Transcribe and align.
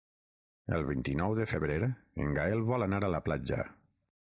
El 0.77 0.85
vint-i-nou 0.87 1.35
de 1.41 1.45
febrer 1.51 1.77
en 1.91 2.33
Gaël 2.39 2.65
vol 2.73 2.89
anar 2.89 3.05
a 3.09 3.13
la 3.19 3.23
platja. 3.31 3.63